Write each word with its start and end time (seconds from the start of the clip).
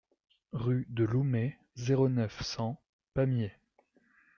Rue 0.53 0.87
de 0.89 1.03
Loumet, 1.03 1.59
zéro 1.75 2.09
neuf, 2.09 2.41
cent 2.41 2.81
Pamiers 3.13 3.53